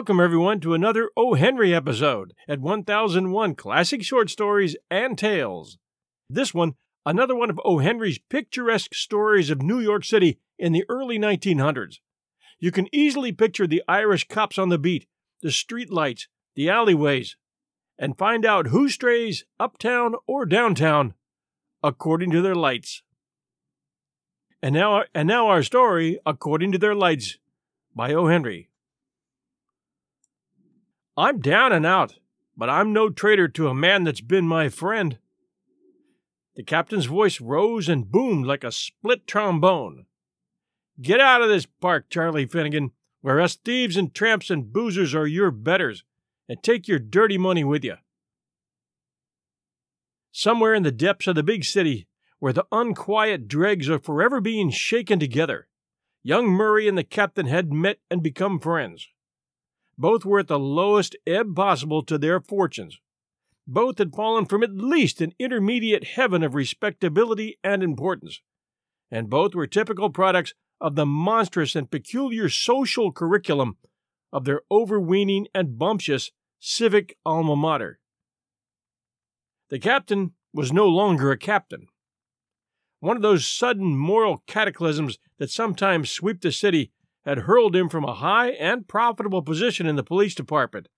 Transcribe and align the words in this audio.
Welcome, 0.00 0.18
everyone, 0.18 0.60
to 0.60 0.72
another 0.72 1.10
O. 1.14 1.34
Henry 1.34 1.74
episode 1.74 2.32
at 2.48 2.58
1001 2.58 3.54
Classic 3.54 4.02
Short 4.02 4.30
Stories 4.30 4.74
and 4.90 5.18
Tales. 5.18 5.76
This 6.26 6.54
one, 6.54 6.76
another 7.04 7.36
one 7.36 7.50
of 7.50 7.60
O. 7.66 7.80
Henry's 7.80 8.18
picturesque 8.18 8.94
stories 8.94 9.50
of 9.50 9.60
New 9.60 9.78
York 9.78 10.06
City 10.06 10.40
in 10.58 10.72
the 10.72 10.86
early 10.88 11.18
1900s. 11.18 11.96
You 12.58 12.72
can 12.72 12.88
easily 12.94 13.30
picture 13.30 13.66
the 13.66 13.82
Irish 13.86 14.26
cops 14.26 14.56
on 14.56 14.70
the 14.70 14.78
beat, 14.78 15.06
the 15.42 15.50
street 15.50 15.92
lights, 15.92 16.28
the 16.54 16.70
alleyways, 16.70 17.36
and 17.98 18.16
find 18.16 18.46
out 18.46 18.68
who 18.68 18.88
strays 18.88 19.44
uptown 19.58 20.14
or 20.26 20.46
downtown 20.46 21.12
according 21.82 22.30
to 22.30 22.40
their 22.40 22.54
lights. 22.54 23.02
And 24.62 24.74
now, 24.74 25.02
and 25.14 25.28
now 25.28 25.48
our 25.48 25.62
story, 25.62 26.18
according 26.24 26.72
to 26.72 26.78
their 26.78 26.94
lights, 26.94 27.36
by 27.94 28.14
O. 28.14 28.28
Henry. 28.28 28.69
I'm 31.16 31.40
down 31.40 31.72
and 31.72 31.84
out, 31.84 32.14
but 32.56 32.70
I'm 32.70 32.92
no 32.92 33.10
traitor 33.10 33.48
to 33.48 33.68
a 33.68 33.74
man 33.74 34.04
that's 34.04 34.20
been 34.20 34.46
my 34.46 34.68
friend. 34.68 35.18
The 36.56 36.62
captain's 36.62 37.06
voice 37.06 37.40
rose 37.40 37.88
and 37.88 38.10
boomed 38.10 38.46
like 38.46 38.64
a 38.64 38.72
split 38.72 39.26
trombone. 39.26 40.06
Get 41.00 41.20
out 41.20 41.42
of 41.42 41.48
this 41.48 41.66
park, 41.66 42.06
Charlie 42.10 42.46
Finnegan, 42.46 42.92
where 43.22 43.40
us 43.40 43.56
thieves 43.56 43.96
and 43.96 44.14
tramps 44.14 44.50
and 44.50 44.72
boozers 44.72 45.14
are 45.14 45.26
your 45.26 45.50
betters, 45.50 46.04
and 46.48 46.62
take 46.62 46.88
your 46.88 46.98
dirty 46.98 47.38
money 47.38 47.64
with 47.64 47.84
you. 47.84 47.96
Somewhere 50.32 50.74
in 50.74 50.82
the 50.82 50.92
depths 50.92 51.26
of 51.26 51.34
the 51.34 51.42
big 51.42 51.64
city, 51.64 52.06
where 52.38 52.52
the 52.52 52.66
unquiet 52.70 53.48
dregs 53.48 53.88
are 53.90 53.98
forever 53.98 54.40
being 54.40 54.70
shaken 54.70 55.18
together, 55.18 55.68
young 56.22 56.46
Murray 56.46 56.88
and 56.88 56.96
the 56.96 57.04
captain 57.04 57.46
had 57.46 57.72
met 57.72 57.98
and 58.10 58.22
become 58.22 58.58
friends. 58.58 59.08
Both 60.00 60.24
were 60.24 60.38
at 60.38 60.48
the 60.48 60.58
lowest 60.58 61.14
ebb 61.26 61.54
possible 61.54 62.02
to 62.04 62.16
their 62.16 62.40
fortunes. 62.40 62.98
Both 63.66 63.98
had 63.98 64.14
fallen 64.14 64.46
from 64.46 64.62
at 64.62 64.74
least 64.74 65.20
an 65.20 65.34
intermediate 65.38 66.04
heaven 66.04 66.42
of 66.42 66.54
respectability 66.54 67.58
and 67.62 67.82
importance. 67.82 68.40
And 69.10 69.28
both 69.28 69.54
were 69.54 69.66
typical 69.66 70.08
products 70.08 70.54
of 70.80 70.94
the 70.94 71.04
monstrous 71.04 71.76
and 71.76 71.90
peculiar 71.90 72.48
social 72.48 73.12
curriculum 73.12 73.76
of 74.32 74.46
their 74.46 74.62
overweening 74.70 75.48
and 75.54 75.78
bumptious 75.78 76.30
civic 76.58 77.18
alma 77.26 77.54
mater. 77.54 78.00
The 79.68 79.78
captain 79.78 80.32
was 80.54 80.72
no 80.72 80.86
longer 80.86 81.30
a 81.30 81.36
captain. 81.36 81.88
One 83.00 83.16
of 83.16 83.22
those 83.22 83.46
sudden 83.46 83.98
moral 83.98 84.42
cataclysms 84.46 85.18
that 85.36 85.50
sometimes 85.50 86.10
sweep 86.10 86.40
the 86.40 86.52
city 86.52 86.90
had 87.24 87.38
hurled 87.38 87.76
him 87.76 87.88
from 87.88 88.04
a 88.04 88.14
high 88.14 88.50
and 88.50 88.88
profitable 88.88 89.42
position 89.42 89.86
in 89.86 89.96
the 89.96 90.02
police 90.02 90.34
department, 90.34 90.88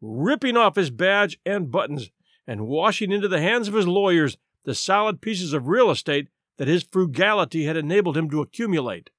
ripping 0.00 0.56
off 0.56 0.76
his 0.76 0.90
badge 0.90 1.38
and 1.46 1.70
buttons 1.70 2.10
and 2.46 2.66
washing 2.66 3.12
into 3.12 3.28
the 3.28 3.40
hands 3.40 3.68
of 3.68 3.74
his 3.74 3.86
lawyers 3.86 4.36
the 4.64 4.74
solid 4.74 5.20
pieces 5.20 5.52
of 5.52 5.68
real 5.68 5.90
estate 5.90 6.28
that 6.58 6.68
his 6.68 6.82
frugality 6.82 7.64
had 7.64 7.76
enabled 7.76 8.16
him 8.16 8.28
to 8.28 8.40
accumulate. 8.40 9.10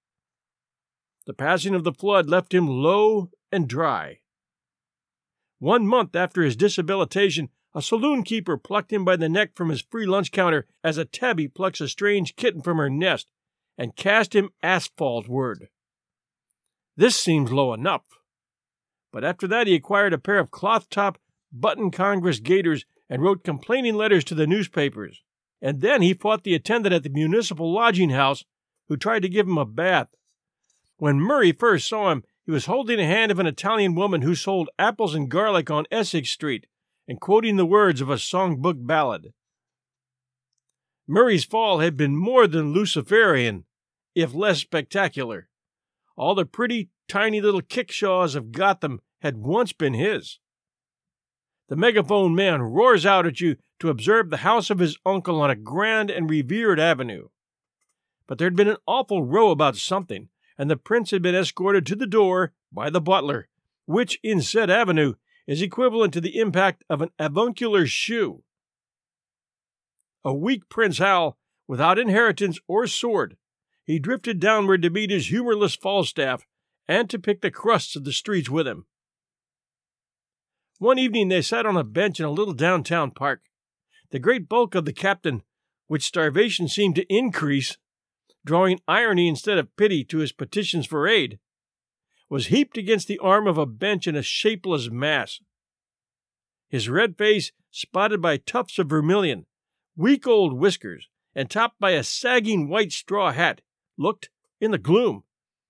The 1.25 1.33
passing 1.33 1.73
of 1.73 1.83
the 1.83 1.93
flood 1.93 2.29
left 2.29 2.53
him 2.53 2.67
low 2.67 3.29
and 3.51 3.67
dry. 3.67 4.19
One 5.59 5.87
month 5.87 6.15
after 6.15 6.41
his 6.41 6.57
dishabilitation, 6.57 7.49
a 7.73 7.81
saloon 7.81 8.23
keeper 8.23 8.57
plucked 8.57 8.91
him 8.91 9.05
by 9.05 9.15
the 9.15 9.29
neck 9.29 9.55
from 9.55 9.69
his 9.69 9.81
free 9.81 10.05
lunch 10.05 10.31
counter 10.31 10.67
as 10.83 10.97
a 10.97 11.05
tabby 11.05 11.47
plucks 11.47 11.79
a 11.79 11.87
strange 11.87 12.35
kitten 12.35 12.61
from 12.61 12.77
her 12.77 12.89
nest 12.89 13.31
and 13.77 13.95
cast 13.95 14.35
him 14.35 14.49
asphaltward. 14.63 15.67
This 16.97 17.15
seems 17.15 17.51
low 17.51 17.73
enough. 17.73 18.03
But 19.11 19.23
after 19.23 19.47
that, 19.47 19.67
he 19.67 19.75
acquired 19.75 20.13
a 20.13 20.17
pair 20.17 20.39
of 20.39 20.51
cloth 20.51 20.89
top, 20.89 21.17
button 21.51 21.91
Congress 21.91 22.39
gaiters 22.39 22.85
and 23.09 23.21
wrote 23.21 23.43
complaining 23.43 23.95
letters 23.95 24.23
to 24.25 24.35
the 24.35 24.47
newspapers. 24.47 25.21
And 25.61 25.81
then 25.81 26.01
he 26.01 26.13
fought 26.13 26.43
the 26.43 26.55
attendant 26.55 26.93
at 26.93 27.03
the 27.03 27.09
municipal 27.09 27.71
lodging 27.71 28.11
house 28.11 28.45
who 28.87 28.97
tried 28.97 29.21
to 29.21 29.29
give 29.29 29.47
him 29.47 29.57
a 29.57 29.65
bath. 29.65 30.07
When 30.97 31.19
Murray 31.19 31.51
first 31.51 31.87
saw 31.87 32.11
him, 32.11 32.23
he 32.45 32.51
was 32.51 32.65
holding 32.65 32.97
the 32.97 33.05
hand 33.05 33.31
of 33.31 33.39
an 33.39 33.47
Italian 33.47 33.95
woman 33.95 34.21
who 34.21 34.33
sold 34.33 34.69
apples 34.79 35.13
and 35.13 35.29
garlic 35.29 35.69
on 35.69 35.85
Essex 35.91 36.29
Street 36.29 36.67
and 37.07 37.19
quoting 37.19 37.57
the 37.57 37.65
words 37.65 38.01
of 38.01 38.09
a 38.09 38.15
songbook 38.15 38.85
ballad. 38.85 39.33
Murray's 41.07 41.43
fall 41.43 41.79
had 41.79 41.97
been 41.97 42.15
more 42.15 42.47
than 42.47 42.73
Luciferian, 42.73 43.65
if 44.15 44.33
less 44.33 44.59
spectacular. 44.59 45.49
All 46.21 46.35
the 46.35 46.45
pretty, 46.45 46.91
tiny 47.07 47.41
little 47.41 47.63
kickshaws 47.63 48.35
of 48.35 48.51
Gotham 48.51 49.01
had 49.21 49.37
once 49.37 49.73
been 49.73 49.95
his. 49.95 50.37
The 51.67 51.75
megaphone 51.75 52.35
man 52.35 52.61
roars 52.61 53.07
out 53.07 53.25
at 53.25 53.41
you 53.41 53.55
to 53.79 53.89
observe 53.89 54.29
the 54.29 54.45
house 54.45 54.69
of 54.69 54.77
his 54.77 54.99
uncle 55.03 55.41
on 55.41 55.49
a 55.49 55.55
grand 55.55 56.11
and 56.11 56.29
revered 56.29 56.79
avenue. 56.79 57.29
But 58.27 58.37
there'd 58.37 58.55
been 58.55 58.67
an 58.67 58.77
awful 58.85 59.23
row 59.23 59.49
about 59.49 59.77
something, 59.77 60.29
and 60.59 60.69
the 60.69 60.77
prince 60.77 61.09
had 61.09 61.23
been 61.23 61.33
escorted 61.33 61.87
to 61.87 61.95
the 61.95 62.05
door 62.05 62.53
by 62.71 62.91
the 62.91 63.01
butler, 63.01 63.47
which, 63.87 64.19
in 64.21 64.43
said 64.43 64.69
avenue, 64.69 65.15
is 65.47 65.63
equivalent 65.63 66.13
to 66.13 66.21
the 66.21 66.37
impact 66.37 66.83
of 66.87 67.01
an 67.01 67.09
avuncular 67.17 67.87
shoe. 67.87 68.43
A 70.23 70.35
weak 70.35 70.69
Prince 70.69 70.99
Hal, 70.99 71.39
without 71.67 71.97
inheritance 71.97 72.59
or 72.67 72.85
sword, 72.85 73.37
he 73.91 73.99
drifted 73.99 74.39
downward 74.39 74.81
to 74.81 74.89
meet 74.89 75.09
his 75.09 75.27
humorless 75.27 75.75
Falstaff 75.75 76.47
and 76.87 77.09
to 77.09 77.19
pick 77.19 77.41
the 77.41 77.51
crusts 77.51 77.97
of 77.97 78.05
the 78.05 78.13
streets 78.13 78.49
with 78.49 78.65
him. 78.65 78.85
One 80.79 80.97
evening 80.97 81.27
they 81.27 81.41
sat 81.41 81.65
on 81.65 81.75
a 81.75 81.83
bench 81.83 82.17
in 82.17 82.25
a 82.25 82.31
little 82.31 82.53
downtown 82.53 83.11
park. 83.11 83.41
The 84.11 84.19
great 84.19 84.47
bulk 84.47 84.75
of 84.75 84.85
the 84.85 84.93
captain, 84.93 85.43
which 85.87 86.05
starvation 86.05 86.69
seemed 86.69 86.95
to 86.95 87.13
increase, 87.13 87.77
drawing 88.45 88.79
irony 88.87 89.27
instead 89.27 89.57
of 89.57 89.75
pity 89.75 90.05
to 90.05 90.19
his 90.19 90.31
petitions 90.31 90.87
for 90.87 91.05
aid, 91.05 91.37
was 92.29 92.47
heaped 92.47 92.77
against 92.77 93.09
the 93.09 93.19
arm 93.19 93.45
of 93.45 93.57
a 93.57 93.65
bench 93.65 94.07
in 94.07 94.15
a 94.15 94.23
shapeless 94.23 94.89
mass. 94.89 95.41
His 96.69 96.87
red 96.87 97.17
face, 97.17 97.51
spotted 97.71 98.21
by 98.21 98.37
tufts 98.37 98.79
of 98.79 98.87
vermilion, 98.87 99.47
weak 99.97 100.25
old 100.25 100.53
whiskers, 100.53 101.09
and 101.35 101.49
topped 101.49 101.77
by 101.77 101.91
a 101.91 102.03
sagging 102.03 102.69
white 102.69 102.93
straw 102.93 103.33
hat, 103.33 103.59
looked, 103.97 104.29
in 104.59 104.71
the 104.71 104.77
gloom, 104.77 105.23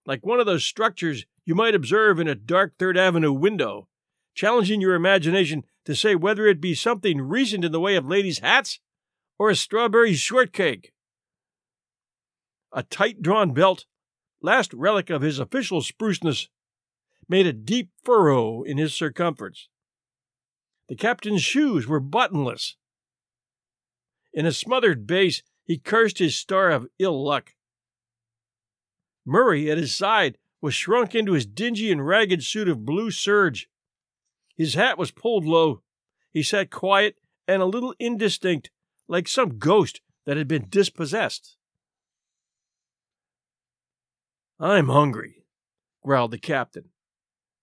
like 0.05 0.25
one 0.25 0.39
of 0.39 0.45
those 0.45 0.63
structures 0.63 1.25
you 1.45 1.55
might 1.55 1.75
observe 1.75 2.19
in 2.19 2.27
a 2.27 2.35
dark 2.35 2.73
Third 2.77 2.97
Avenue 2.97 3.31
window, 3.31 3.87
challenging 4.35 4.81
your 4.81 4.95
imagination 4.95 5.63
to 5.85 5.95
say 5.95 6.15
whether 6.15 6.45
it 6.45 6.61
be 6.61 6.75
something 6.75 7.21
recent 7.21 7.65
in 7.65 7.71
the 7.71 7.79
way 7.79 7.95
of 7.95 8.05
ladies' 8.05 8.39
hats 8.39 8.79
or 9.39 9.49
a 9.49 9.55
strawberry 9.55 10.13
shortcake. 10.13 10.93
A 12.71 12.83
tight 12.83 13.21
drawn 13.21 13.53
belt, 13.53 13.85
last 14.41 14.73
relic 14.73 15.09
of 15.09 15.21
his 15.21 15.39
official 15.39 15.81
spruceness, 15.81 16.47
made 17.27 17.47
a 17.47 17.53
deep 17.53 17.89
furrow 18.03 18.63
in 18.63 18.77
his 18.77 18.93
circumference. 18.93 19.67
The 20.89 20.95
captain's 20.95 21.41
shoes 21.41 21.87
were 21.87 22.01
buttonless. 22.01 22.75
In 24.33 24.45
a 24.45 24.51
smothered 24.51 25.07
bass, 25.07 25.41
he 25.63 25.77
cursed 25.77 26.19
his 26.19 26.37
star 26.37 26.69
of 26.69 26.87
ill 26.99 27.23
luck. 27.23 27.53
Murray, 29.25 29.69
at 29.69 29.77
his 29.77 29.93
side, 29.93 30.37
was 30.61 30.73
shrunk 30.73 31.15
into 31.15 31.33
his 31.33 31.45
dingy 31.45 31.91
and 31.91 32.05
ragged 32.05 32.43
suit 32.43 32.67
of 32.67 32.85
blue 32.85 33.11
serge. 33.11 33.69
His 34.55 34.75
hat 34.75 34.97
was 34.97 35.11
pulled 35.11 35.45
low. 35.45 35.81
He 36.31 36.43
sat 36.43 36.69
quiet 36.69 37.17
and 37.47 37.61
a 37.61 37.65
little 37.65 37.95
indistinct, 37.99 38.69
like 39.07 39.27
some 39.27 39.57
ghost 39.57 40.01
that 40.25 40.37
had 40.37 40.47
been 40.47 40.67
dispossessed. 40.69 41.57
I'm 44.59 44.89
hungry, 44.89 45.45
growled 46.03 46.31
the 46.31 46.37
captain. 46.37 46.89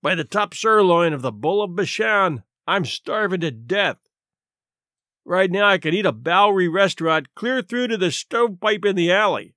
By 0.02 0.14
the 0.14 0.24
top 0.24 0.54
sirloin 0.54 1.12
of 1.12 1.22
the 1.22 1.32
bull 1.32 1.62
of 1.62 1.76
Bashan, 1.76 2.42
I'm 2.66 2.84
starving 2.84 3.40
to 3.40 3.50
death. 3.50 3.98
Right 5.24 5.50
now 5.50 5.68
I 5.68 5.78
could 5.78 5.94
eat 5.94 6.06
a 6.06 6.12
Bowery 6.12 6.68
restaurant 6.68 7.34
clear 7.34 7.62
through 7.62 7.88
to 7.88 7.96
the 7.96 8.10
stovepipe 8.10 8.84
in 8.84 8.96
the 8.96 9.12
alley. 9.12 9.54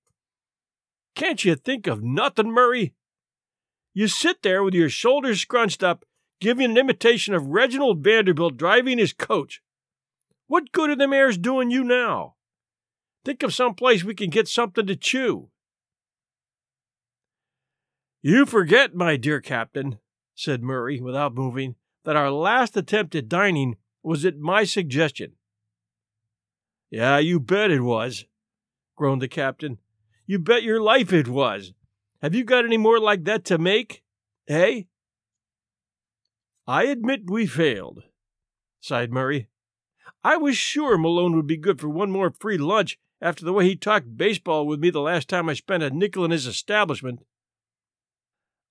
Can't 1.15 1.43
you 1.43 1.55
think 1.55 1.87
of 1.87 2.03
nothing, 2.03 2.51
Murray? 2.51 2.93
You 3.93 4.07
sit 4.07 4.41
there 4.41 4.63
with 4.63 4.73
your 4.73 4.89
shoulders 4.89 5.41
scrunched 5.41 5.83
up, 5.83 6.05
giving 6.39 6.71
an 6.71 6.77
imitation 6.77 7.33
of 7.33 7.47
Reginald 7.47 8.03
Vanderbilt 8.03 8.57
driving 8.57 8.97
his 8.97 9.13
coach. 9.13 9.61
What 10.47 10.71
good 10.71 10.89
are 10.89 10.95
the 10.95 11.13
airs 11.15 11.37
doing 11.37 11.71
you 11.71 11.83
now? 11.83 12.35
Think 13.23 13.43
of 13.43 13.53
some 13.53 13.75
place 13.75 14.03
we 14.03 14.15
can 14.15 14.29
get 14.29 14.47
something 14.47 14.87
to 14.87 14.95
chew. 14.95 15.49
You 18.21 18.45
forget, 18.45 18.95
my 18.95 19.17
dear 19.17 19.41
captain, 19.41 19.99
said 20.35 20.63
Murray 20.63 20.99
without 20.99 21.35
moving, 21.35 21.75
that 22.03 22.15
our 22.15 22.31
last 22.31 22.75
attempt 22.77 23.15
at 23.15 23.29
dining 23.29 23.77
was 24.03 24.25
at 24.25 24.37
my 24.37 24.63
suggestion. 24.63 25.33
Yeah, 26.89 27.19
you 27.19 27.39
bet 27.39 27.71
it 27.71 27.81
was, 27.81 28.25
groaned 28.95 29.21
the 29.21 29.27
captain. 29.27 29.77
You 30.31 30.39
bet 30.39 30.63
your 30.63 30.79
life 30.79 31.11
it 31.11 31.27
was. 31.27 31.73
Have 32.21 32.33
you 32.33 32.45
got 32.45 32.63
any 32.63 32.77
more 32.77 33.01
like 33.01 33.25
that 33.25 33.43
to 33.43 33.57
make? 33.57 34.01
Eh? 34.47 34.83
I 36.65 36.83
admit 36.85 37.29
we 37.29 37.45
failed, 37.45 38.03
sighed 38.79 39.11
Murray. 39.11 39.49
I 40.23 40.37
was 40.37 40.55
sure 40.55 40.97
Malone 40.97 41.35
would 41.35 41.47
be 41.47 41.57
good 41.57 41.81
for 41.81 41.89
one 41.89 42.11
more 42.11 42.33
free 42.39 42.57
lunch 42.57 42.97
after 43.21 43.43
the 43.43 43.51
way 43.51 43.65
he 43.65 43.75
talked 43.75 44.15
baseball 44.15 44.65
with 44.65 44.79
me 44.79 44.89
the 44.89 45.01
last 45.01 45.27
time 45.27 45.49
I 45.49 45.53
spent 45.53 45.83
a 45.83 45.89
nickel 45.89 46.23
in 46.23 46.31
his 46.31 46.47
establishment. 46.47 47.25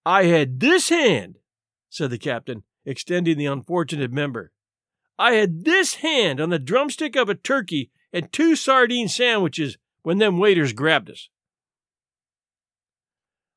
I 0.07 0.25
had 0.25 0.61
this 0.61 0.89
hand, 0.89 1.41
said 1.91 2.09
the 2.09 2.17
captain, 2.17 2.63
extending 2.87 3.37
the 3.37 3.45
unfortunate 3.45 4.13
member. 4.13 4.51
I 5.19 5.33
had 5.33 5.67
this 5.67 5.97
hand 5.97 6.41
on 6.41 6.49
the 6.49 6.59
drumstick 6.59 7.17
of 7.17 7.29
a 7.29 7.35
turkey 7.35 7.91
and 8.15 8.33
two 8.33 8.57
sardine 8.57 9.09
sandwiches 9.09 9.77
when 10.01 10.17
them 10.17 10.39
waiters 10.39 10.73
grabbed 10.73 11.11
us. 11.11 11.29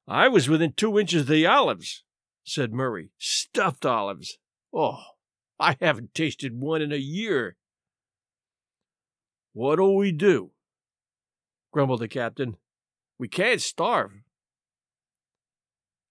I 0.08 0.28
was 0.28 0.50
within 0.50 0.74
two 0.74 1.00
inches 1.00 1.22
of 1.22 1.28
the 1.28 1.46
olives, 1.48 2.04
said 2.44 2.74
Murray. 2.74 3.12
Stuffed 3.18 3.86
olives. 3.86 4.38
Oh, 4.74 5.00
I 5.60 5.78
haven't 5.80 6.14
tasted 6.14 6.60
one 6.60 6.82
in 6.82 6.92
a 6.92 6.98
year. 6.98 7.56
What'll 9.54 9.96
we 9.96 10.12
do? 10.12 10.52
grumbled 11.72 12.02
the 12.02 12.08
captain. 12.08 12.58
We 13.18 13.28
can't 13.28 13.62
starve. 13.62 14.12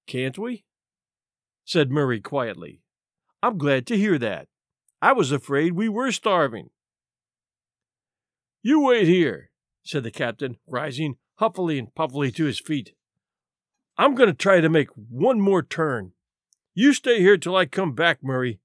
Can't 0.07 0.39
we? 0.39 0.65
said 1.65 1.91
Murray 1.91 2.21
quietly. 2.21 2.83
I'm 3.43 3.59
glad 3.59 3.87
to 3.89 3.97
hear 3.97 4.19
that. 4.19 4.49
I 5.01 5.13
was 5.13 5.33
afraid 5.33 5.73
we 5.73 5.89
were 5.89 6.13
starving. 6.13 6.71
You 8.63 8.81
wait 8.81 9.09
here, 9.09 9.51
said 9.85 10.05
the 10.05 10.11
captain, 10.11 10.59
rising 10.67 11.17
huffily 11.37 11.79
and 11.79 11.95
puffily 11.95 12.35
to 12.37 12.45
his 12.45 12.61
feet. 12.61 12.95
I'm 13.97 14.15
going 14.15 14.29
to 14.29 14.35
try 14.35 14.61
to 14.61 14.69
make 14.69 14.89
one 14.91 15.41
more 15.41 15.63
turn. 15.63 16.13
You 16.75 16.95
stay 16.95 17.21
here 17.21 17.37
till 17.37 17.55
I 17.55 17.67
come 17.67 17.95
back, 17.95 18.23
Murray. 18.23 18.61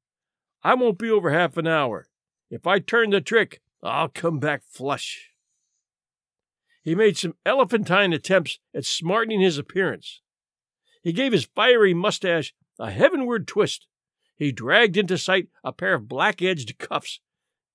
I 0.64 0.74
won't 0.76 0.98
be 0.98 1.10
over 1.10 1.32
half 1.32 1.58
an 1.58 1.68
hour. 1.68 2.08
If 2.50 2.66
I 2.66 2.80
turn 2.80 3.10
the 3.10 3.22
trick, 3.22 3.62
I'll 3.84 4.08
come 4.08 4.40
back 4.40 4.64
flush. 4.66 5.32
He 6.82 6.96
made 6.96 7.18
some 7.18 7.36
elephantine 7.46 8.14
attempts 8.14 8.60
at 8.74 8.86
smartening 8.86 9.42
his 9.42 9.58
appearance. 9.58 10.22
He 11.04 11.12
gave 11.12 11.34
his 11.34 11.50
fiery 11.54 11.94
mustache 11.94 12.54
a 12.80 12.92
heavenward 12.92 13.48
twist. 13.48 13.88
He 14.38 14.52
dragged 14.52 14.96
into 14.96 15.18
sight 15.18 15.50
a 15.64 15.74
pair 15.74 15.96
of 15.96 16.08
black 16.08 16.42
edged 16.42 16.78
cuffs, 16.78 17.20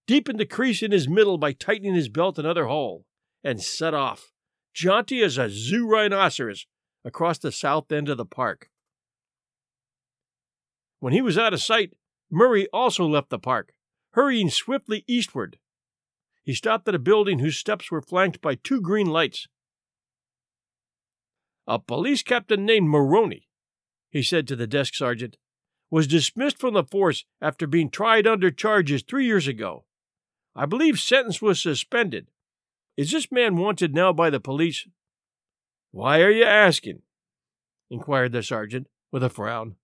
deepened 0.06 0.40
the 0.40 0.46
crease 0.46 0.82
in 0.82 0.92
his 0.92 1.08
middle 1.08 1.36
by 1.36 1.52
tightening 1.52 1.94
his 1.94 2.08
belt 2.08 2.38
another 2.38 2.66
hole, 2.66 3.04
and 3.44 3.62
set 3.62 3.92
off, 3.92 4.32
jaunty 4.72 5.22
as 5.22 5.36
a 5.36 5.50
zoo 5.50 5.86
rhinoceros, 5.86 6.66
across 7.04 7.38
the 7.38 7.52
south 7.52 7.90
end 7.90 8.08
of 8.08 8.16
the 8.16 8.26
park. 8.26 8.70
When 11.00 11.12
he 11.12 11.20
was 11.20 11.36
out 11.36 11.52
of 11.52 11.60
sight, 11.60 11.94
Murray 12.30 12.68
also 12.72 13.04
left 13.06 13.30
the 13.30 13.38
park, 13.38 13.72
hurrying 14.12 14.50
swiftly 14.50 15.04
eastward. 15.06 15.58
He 16.44 16.54
stopped 16.54 16.88
at 16.88 16.94
a 16.94 16.98
building 16.98 17.38
whose 17.38 17.56
steps 17.56 17.90
were 17.90 18.02
flanked 18.02 18.40
by 18.40 18.54
two 18.54 18.80
green 18.80 19.06
lights. 19.06 19.46
A 21.66 21.78
police 21.78 22.22
captain 22.22 22.64
named 22.64 22.88
Maroney, 22.88 23.48
he 24.10 24.22
said 24.22 24.48
to 24.48 24.56
the 24.56 24.66
desk 24.66 24.94
sergeant, 24.94 25.36
was 25.90 26.06
dismissed 26.06 26.58
from 26.58 26.74
the 26.74 26.84
force 26.84 27.24
after 27.40 27.66
being 27.66 27.90
tried 27.90 28.26
under 28.26 28.50
charges 28.50 29.02
three 29.02 29.26
years 29.26 29.46
ago. 29.46 29.84
I 30.54 30.66
believe 30.66 30.98
sentence 30.98 31.40
was 31.40 31.60
suspended. 31.60 32.28
Is 32.96 33.10
this 33.10 33.30
man 33.30 33.56
wanted 33.56 33.94
now 33.94 34.12
by 34.12 34.30
the 34.30 34.40
police? 34.40 34.86
Why 35.92 36.22
are 36.22 36.30
you 36.30 36.44
asking? 36.44 37.02
inquired 37.90 38.32
the 38.32 38.42
sergeant 38.42 38.88
with 39.12 39.22
a 39.22 39.28
frown. 39.28 39.76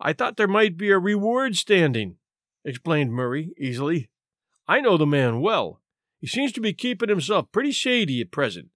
I 0.00 0.14
thought 0.14 0.38
there 0.38 0.48
might 0.48 0.78
be 0.78 0.90
a 0.90 0.98
reward 0.98 1.56
standing, 1.56 2.16
explained 2.64 3.12
Murray 3.12 3.52
easily. 3.58 4.08
I 4.66 4.80
know 4.80 4.96
the 4.96 5.06
man 5.06 5.40
well. 5.40 5.80
He 6.18 6.26
seems 6.26 6.52
to 6.52 6.60
be 6.60 6.72
keeping 6.72 7.10
himself 7.10 7.52
pretty 7.52 7.72
shady 7.72 8.20
at 8.22 8.30
present. 8.30 8.70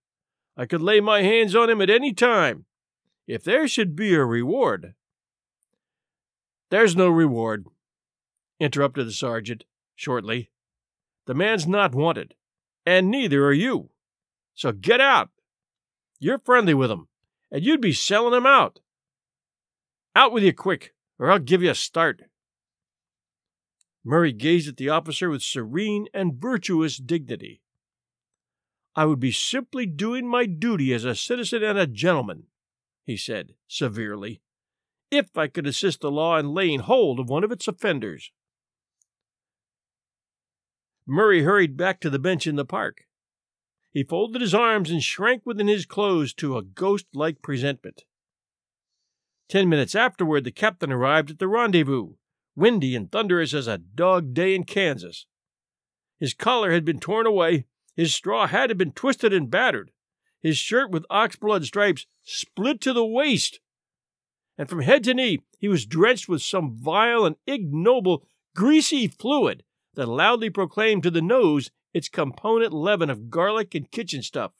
I 0.56 0.66
could 0.66 0.82
lay 0.82 1.00
my 1.00 1.22
hands 1.22 1.56
on 1.56 1.70
him 1.70 1.80
at 1.80 1.90
any 1.90 2.12
time. 2.12 2.66
If 3.26 3.42
there 3.42 3.66
should 3.66 3.96
be 3.96 4.14
a 4.14 4.24
reward. 4.24 4.94
There's 6.70 6.94
no 6.94 7.08
reward, 7.08 7.66
interrupted 8.60 9.06
the 9.06 9.12
sergeant 9.12 9.64
shortly. 9.94 10.50
The 11.26 11.34
man's 11.34 11.66
not 11.66 11.94
wanted, 11.94 12.34
and 12.84 13.10
neither 13.10 13.46
are 13.46 13.52
you. 13.52 13.90
So 14.54 14.72
get 14.72 15.00
out. 15.00 15.30
You're 16.18 16.38
friendly 16.38 16.74
with 16.74 16.90
him, 16.90 17.08
and 17.50 17.64
you'd 17.64 17.80
be 17.80 17.92
selling 17.92 18.34
him 18.34 18.46
out. 18.46 18.80
Out 20.14 20.32
with 20.32 20.42
you 20.42 20.52
quick 20.52 20.94
or 21.18 21.30
I'll 21.30 21.38
give 21.38 21.62
you 21.62 21.70
a 21.70 21.74
start. 21.74 22.22
Murray 24.04 24.32
gazed 24.32 24.68
at 24.68 24.76
the 24.76 24.88
officer 24.88 25.30
with 25.30 25.42
serene 25.42 26.06
and 26.14 26.34
virtuous 26.34 26.96
dignity. 26.96 27.60
I 28.94 29.04
would 29.04 29.20
be 29.20 29.32
simply 29.32 29.84
doing 29.84 30.26
my 30.26 30.46
duty 30.46 30.94
as 30.94 31.04
a 31.04 31.14
citizen 31.14 31.62
and 31.62 31.78
a 31.78 31.86
gentleman, 31.86 32.44
he 33.04 33.16
said 33.16 33.54
severely, 33.66 34.40
if 35.10 35.36
I 35.36 35.48
could 35.48 35.66
assist 35.66 36.00
the 36.00 36.10
law 36.10 36.38
in 36.38 36.54
laying 36.54 36.80
hold 36.80 37.18
of 37.18 37.28
one 37.28 37.44
of 37.44 37.52
its 37.52 37.68
offenders. 37.68 38.30
Murray 41.06 41.42
hurried 41.42 41.76
back 41.76 42.00
to 42.00 42.10
the 42.10 42.18
bench 42.18 42.46
in 42.46 42.56
the 42.56 42.64
park. 42.64 43.04
He 43.96 44.04
folded 44.04 44.42
his 44.42 44.52
arms 44.52 44.90
and 44.90 45.02
shrank 45.02 45.46
within 45.46 45.68
his 45.68 45.86
clothes 45.86 46.34
to 46.34 46.58
a 46.58 46.62
ghost 46.62 47.06
like 47.14 47.40
presentment. 47.40 48.04
Ten 49.48 49.70
minutes 49.70 49.94
afterward, 49.94 50.44
the 50.44 50.50
captain 50.50 50.92
arrived 50.92 51.30
at 51.30 51.38
the 51.38 51.48
rendezvous, 51.48 52.16
windy 52.54 52.94
and 52.94 53.10
thunderous 53.10 53.54
as 53.54 53.66
a 53.66 53.78
dog 53.78 54.34
day 54.34 54.54
in 54.54 54.64
Kansas. 54.64 55.24
His 56.20 56.34
collar 56.34 56.72
had 56.72 56.84
been 56.84 57.00
torn 57.00 57.24
away, 57.24 57.64
his 57.94 58.14
straw 58.14 58.46
hat 58.46 58.68
had 58.68 58.76
been 58.76 58.92
twisted 58.92 59.32
and 59.32 59.50
battered, 59.50 59.92
his 60.42 60.58
shirt 60.58 60.90
with 60.90 61.06
ox 61.08 61.36
blood 61.36 61.64
stripes 61.64 62.04
split 62.22 62.82
to 62.82 62.92
the 62.92 63.06
waist, 63.06 63.60
and 64.58 64.68
from 64.68 64.82
head 64.82 65.04
to 65.04 65.14
knee 65.14 65.40
he 65.58 65.68
was 65.68 65.86
drenched 65.86 66.28
with 66.28 66.42
some 66.42 66.76
vile 66.76 67.24
and 67.24 67.36
ignoble 67.46 68.26
greasy 68.54 69.08
fluid 69.08 69.62
that 69.94 70.04
loudly 70.04 70.50
proclaimed 70.50 71.02
to 71.02 71.10
the 71.10 71.22
nose 71.22 71.70
its 71.96 72.10
component 72.10 72.74
leaven 72.74 73.08
of 73.08 73.30
garlic 73.30 73.74
and 73.74 73.90
kitchen 73.90 74.20
stuff. 74.22 74.52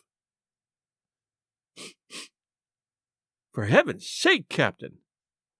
For 3.52 3.66
heaven's 3.66 4.08
sake, 4.08 4.48
Captain, 4.48 5.00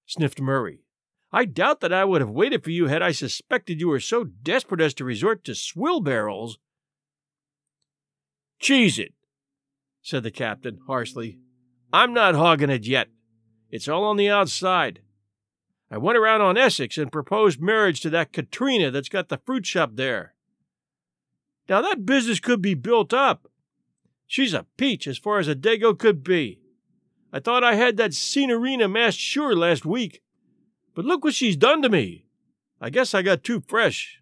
sniffed 0.06 0.40
Murray. 0.40 0.78
I 1.30 1.44
doubt 1.44 1.80
that 1.80 1.92
I 1.92 2.06
would 2.06 2.22
have 2.22 2.30
waited 2.30 2.64
for 2.64 2.70
you 2.70 2.86
had 2.86 3.02
I 3.02 3.12
suspected 3.12 3.78
you 3.78 3.88
were 3.88 4.00
so 4.00 4.24
desperate 4.24 4.80
as 4.80 4.94
to 4.94 5.04
resort 5.04 5.44
to 5.44 5.54
swill 5.54 6.00
barrels. 6.00 6.58
Cheese 8.58 8.98
it, 8.98 9.12
said 10.00 10.22
the 10.22 10.30
captain 10.30 10.78
harshly. 10.86 11.40
I'm 11.92 12.14
not 12.14 12.34
hogging 12.34 12.70
it 12.70 12.86
yet. 12.86 13.08
It's 13.70 13.86
all 13.86 14.04
on 14.04 14.16
the 14.16 14.30
outside. 14.30 15.02
I 15.90 15.98
went 15.98 16.16
around 16.16 16.40
on 16.40 16.56
Essex 16.56 16.96
and 16.96 17.12
proposed 17.12 17.60
marriage 17.60 18.00
to 18.00 18.08
that 18.10 18.32
Katrina 18.32 18.90
that's 18.90 19.10
got 19.10 19.28
the 19.28 19.42
fruit 19.44 19.66
shop 19.66 19.90
there. 19.96 20.35
Now 21.68 21.82
that 21.82 22.06
business 22.06 22.40
could 22.40 22.62
be 22.62 22.74
built 22.74 23.12
up. 23.12 23.50
She's 24.26 24.54
a 24.54 24.66
peach 24.76 25.06
as 25.06 25.18
far 25.18 25.38
as 25.38 25.48
a 25.48 25.54
Dago 25.54 25.96
could 25.96 26.24
be. 26.24 26.60
I 27.32 27.40
thought 27.40 27.64
I 27.64 27.74
had 27.74 27.96
that 27.96 28.14
Signorina 28.14 28.88
masked 28.88 29.20
sure 29.20 29.54
last 29.54 29.84
week. 29.84 30.22
But 30.94 31.04
look 31.04 31.24
what 31.24 31.34
she's 31.34 31.56
done 31.56 31.82
to 31.82 31.88
me. 31.88 32.26
I 32.80 32.90
guess 32.90 33.14
I 33.14 33.22
got 33.22 33.44
too 33.44 33.62
fresh. 33.66 34.20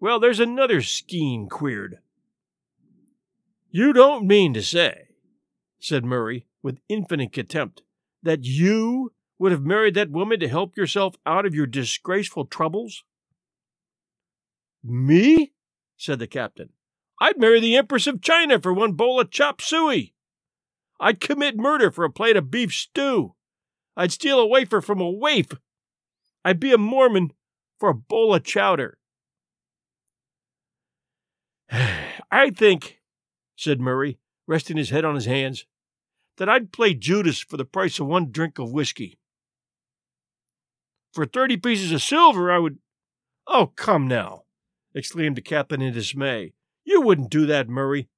Well, 0.00 0.20
there's 0.20 0.40
another 0.40 0.82
scheme 0.82 1.48
queered. 1.48 1.98
You 3.70 3.92
don't 3.92 4.26
mean 4.26 4.54
to 4.54 4.62
say, 4.62 5.08
said 5.80 6.04
Murray 6.04 6.46
with 6.62 6.78
infinite 6.88 7.32
contempt, 7.32 7.82
that 8.22 8.44
you 8.44 9.12
would 9.38 9.52
have 9.52 9.64
married 9.64 9.94
that 9.94 10.10
woman 10.10 10.40
to 10.40 10.48
help 10.48 10.76
yourself 10.76 11.16
out 11.26 11.44
of 11.44 11.54
your 11.54 11.66
disgraceful 11.66 12.44
troubles? 12.44 13.02
Me? 14.82 15.53
Said 16.04 16.18
the 16.18 16.26
captain. 16.26 16.70
I'd 17.20 17.38
marry 17.38 17.60
the 17.60 17.76
Empress 17.76 18.06
of 18.06 18.20
China 18.20 18.60
for 18.60 18.72
one 18.72 18.92
bowl 18.92 19.20
of 19.20 19.30
chop 19.30 19.60
suey. 19.60 20.14
I'd 21.00 21.20
commit 21.20 21.56
murder 21.56 21.90
for 21.90 22.04
a 22.04 22.10
plate 22.10 22.36
of 22.36 22.50
beef 22.50 22.72
stew. 22.72 23.34
I'd 23.96 24.12
steal 24.12 24.38
a 24.38 24.46
wafer 24.46 24.80
from 24.80 25.00
a 25.00 25.10
waif. 25.10 25.48
I'd 26.44 26.60
be 26.60 26.72
a 26.72 26.78
Mormon 26.78 27.32
for 27.78 27.88
a 27.88 27.94
bowl 27.94 28.34
of 28.34 28.44
chowder. 28.44 28.98
I 32.30 32.50
think, 32.50 33.00
said 33.56 33.80
Murray, 33.80 34.18
resting 34.46 34.76
his 34.76 34.90
head 34.90 35.04
on 35.04 35.14
his 35.14 35.26
hands, 35.26 35.66
that 36.36 36.48
I'd 36.48 36.72
play 36.72 36.94
Judas 36.94 37.38
for 37.38 37.56
the 37.56 37.64
price 37.64 37.98
of 38.00 38.06
one 38.06 38.30
drink 38.30 38.58
of 38.58 38.72
whiskey. 38.72 39.18
For 41.12 41.24
thirty 41.24 41.56
pieces 41.56 41.92
of 41.92 42.02
silver, 42.02 42.50
I 42.50 42.58
would. 42.58 42.78
Oh, 43.46 43.68
come 43.76 44.08
now, 44.08 44.43
exclaimed 44.94 45.36
the 45.36 45.42
captain 45.42 45.82
in 45.82 45.92
dismay. 45.92 46.52
You 46.84 47.00
wouldn't 47.00 47.30
do 47.30 47.46
that, 47.46 47.68
Murray. 47.68 48.08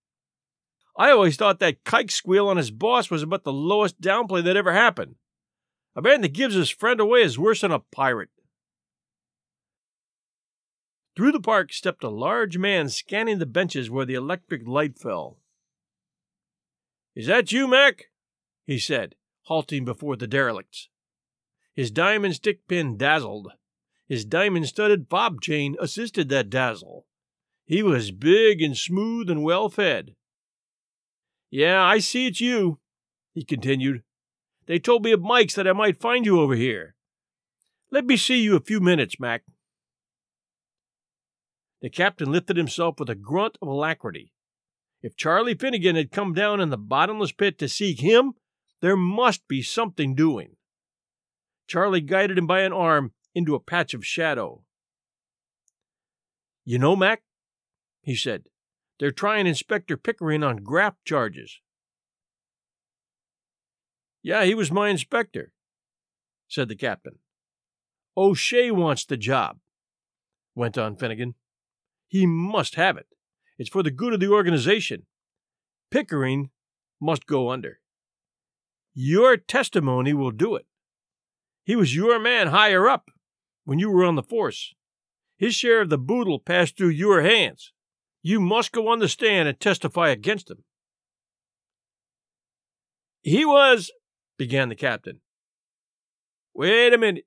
I 0.97 1.11
always 1.11 1.37
thought 1.37 1.59
that 1.61 1.85
kike 1.85 2.11
squeal 2.11 2.49
on 2.49 2.57
his 2.57 2.71
boss 2.71 3.11
was 3.11 3.23
about 3.23 3.45
the 3.45 3.53
lowest 3.53 4.01
downplay 4.01 4.43
that 4.45 4.57
ever 4.57 4.73
happened. 4.73 5.17
A 5.95 6.03
man 6.03 6.21
that 6.23 6.33
gives 6.33 6.55
his 6.55 6.71
friend 6.71 7.01
away 7.01 7.23
is 7.23 7.39
worse 7.39 7.61
than 7.61 7.73
a 7.73 7.79
pirate. 7.79 8.31
Through 11.17 11.33
the 11.33 11.41
park 11.41 11.73
stepped 11.73 12.05
a 12.05 12.11
large 12.11 12.59
man 12.59 12.91
scanning 12.91 13.39
the 13.39 13.47
benches 13.47 13.91
where 13.91 14.05
the 14.05 14.15
electric 14.15 14.67
light 14.67 14.99
fell. 14.99 15.39
Is 17.15 17.27
that 17.27 17.53
you, 17.53 17.67
Mac? 17.67 18.11
he 18.67 18.79
said, 18.79 19.15
halting 19.45 19.87
before 19.87 20.17
the 20.17 20.27
derelicts. 20.27 20.91
His 21.75 21.91
diamond 21.91 22.35
stick 22.35 22.69
pin 22.69 22.99
dazzled. 22.99 23.53
His 24.09 24.25
diamond 24.25 24.69
studded 24.69 25.09
bob 25.09 25.41
chain 25.41 25.77
assisted 25.81 26.29
that 26.29 26.51
dazzle. 26.51 27.07
He 27.65 27.83
was 27.83 28.13
big 28.13 28.63
and 28.63 28.77
smooth 28.77 29.29
and 29.29 29.43
well 29.43 29.69
fed. 29.69 30.15
Yeah, 31.51 31.83
I 31.83 31.99
see 31.99 32.27
it's 32.27 32.41
you, 32.41 32.79
he 33.35 33.45
continued. 33.45 34.03
They 34.67 34.79
told 34.79 35.05
me 35.05 35.13
of 35.13 35.21
Mike's 35.21 35.55
that 35.55 35.67
I 35.69 35.73
might 35.73 36.01
find 36.01 36.25
you 36.25 36.41
over 36.41 36.55
here. 36.55 36.95
Let 37.91 38.05
me 38.05 38.17
see 38.17 38.41
you 38.41 38.57
a 38.57 38.61
few 38.61 38.81
minutes, 38.81 39.19
Mac. 39.19 39.45
The 41.83 41.91
captain 41.91 42.33
lifted 42.33 42.57
himself 42.57 42.99
with 42.99 43.11
a 43.11 43.15
grunt 43.15 43.59
of 43.63 43.69
alacrity. 43.69 44.33
If 45.03 45.17
Charlie 45.17 45.55
Finnegan 45.55 45.95
had 45.95 46.11
come 46.11 46.33
down 46.33 46.61
in 46.61 46.71
the 46.71 46.77
bottomless 46.77 47.33
pit 47.33 47.59
to 47.59 47.69
seek 47.69 48.01
him, 48.01 48.33
there 48.81 48.97
must 48.97 49.47
be 49.47 49.63
something 49.63 50.15
doing. 50.15 50.57
Charlie 51.69 52.01
guided 52.01 52.39
him 52.39 52.47
by 52.47 52.63
an 52.63 52.73
arm 52.73 53.13
into 53.37 53.55
a 53.55 53.61
patch 53.61 53.93
of 53.93 54.05
shadow. 54.05 54.63
You 56.65 56.79
know, 56.79 56.97
Mac, 56.97 57.23
he 58.01 58.17
said, 58.17 58.45
they're 58.99 59.11
trying 59.11 59.47
Inspector 59.47 59.95
Pickering 59.99 60.43
on 60.43 60.65
graft 60.65 61.05
charges. 61.05 61.61
Yeah, 64.23 64.45
he 64.45 64.55
was 64.55 64.73
my 64.73 64.89
inspector, 64.89 65.53
said 66.49 66.69
the 66.69 66.77
captain. 66.77 67.19
O'Shea 68.17 68.71
wants 68.71 69.05
the 69.05 69.19
job, 69.19 69.59
went 70.55 70.79
on 70.79 70.97
Finnegan. 70.97 71.35
He 72.09 72.25
must 72.25 72.77
have 72.77 72.97
it. 72.97 73.07
It's 73.59 73.69
for 73.69 73.83
the 73.83 73.91
good 73.91 74.15
of 74.15 74.21
the 74.21 74.31
organization. 74.31 75.03
Pickering 75.91 76.49
must 77.03 77.27
go 77.27 77.51
under. 77.51 77.81
Your 78.95 79.37
testimony 79.37 80.15
will 80.15 80.31
do 80.31 80.57
it. 80.57 80.65
He 81.65 81.77
was 81.77 81.95
your 81.95 82.19
man 82.19 82.47
higher 82.47 82.89
up 82.89 83.11
when 83.67 83.79
you 83.79 83.91
were 83.91 84.05
on 84.05 84.15
the 84.15 84.23
force. 84.23 84.75
His 85.37 85.55
share 85.55 85.83
of 85.83 85.91
the 85.91 85.99
boodle 85.99 86.39
passed 86.39 86.79
through 86.79 86.89
your 86.89 87.21
hands. 87.21 87.73
You 88.23 88.41
must 88.41 88.73
go 88.73 88.89
on 88.89 89.01
the 89.01 89.09
stand 89.09 89.49
and 89.49 89.61
testify 89.61 90.09
against 90.09 90.51
him. 90.51 90.65
He 93.23 93.45
was, 93.45 93.91
began 94.39 94.71
the 94.71 94.75
captain. 94.75 95.21
Wait 96.55 96.95
a 96.95 96.99
minute, 96.99 97.27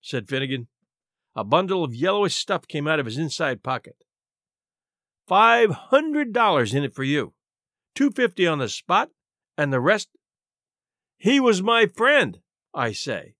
said 0.00 0.28
Finnegan. 0.28 0.66
A 1.36 1.44
bundle 1.44 1.84
of 1.84 1.94
yellowish 1.94 2.34
stuff 2.34 2.66
came 2.66 2.88
out 2.88 2.98
of 2.98 3.06
his 3.06 3.18
inside 3.18 3.62
pocket. 3.62 3.96
Five 5.28 5.70
hundred 5.70 6.32
dollars 6.32 6.74
in 6.74 6.84
it 6.84 6.94
for 6.94 7.04
you. 7.04 7.34
Two 7.94 8.10
fifty 8.10 8.46
on 8.46 8.58
the 8.58 8.68
spot, 8.68 9.10
and 9.56 9.72
the 9.72 9.80
rest. 9.80 10.08
He 11.16 11.38
was 11.38 11.62
my 11.62 11.86
friend, 11.86 12.40
I 12.74 12.92
say, 12.92 13.34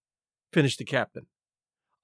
finished 0.52 0.78
the 0.78 0.84
captain. 0.84 1.26